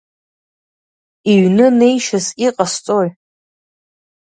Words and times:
Иҩны 1.31 1.67
неишьас 1.77 2.27
иҟасҵои? 2.47 3.09